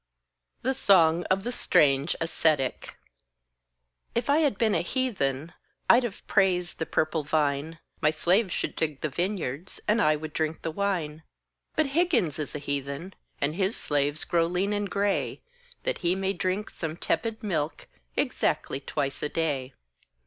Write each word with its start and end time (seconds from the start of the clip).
The 0.63 0.73
Song 0.73 1.25
of 1.25 1.43
the 1.43 1.51
Strange 1.51 2.15
Ascetic 2.19 2.95
If 4.15 4.31
I 4.31 4.39
had 4.39 4.57
been 4.57 4.73
a 4.73 4.81
Heathen, 4.81 5.53
I'd 5.91 6.01
have 6.01 6.25
praised 6.25 6.79
the 6.79 6.87
purple 6.87 7.21
vine, 7.21 7.77
My 8.01 8.09
slaves 8.09 8.51
should 8.51 8.75
dig 8.75 9.01
the 9.01 9.09
vineyards, 9.09 9.79
And 9.87 10.01
I 10.01 10.15
would 10.15 10.33
drink 10.33 10.63
the 10.63 10.71
wine; 10.71 11.21
But 11.75 11.85
Higgins 11.93 12.39
is 12.39 12.55
a 12.55 12.57
Heathen, 12.57 13.13
And 13.39 13.53
his 13.53 13.77
slaves 13.77 14.23
grow 14.23 14.47
lean 14.47 14.73
and 14.73 14.89
grey, 14.89 15.41
That 15.83 15.99
he 15.99 16.15
may 16.15 16.33
drink 16.33 16.71
some 16.71 16.97
tepid 16.97 17.43
milk 17.43 17.87
Exactly 18.17 18.79
twice 18.79 19.21
a 19.21 19.29
day. 19.29 19.75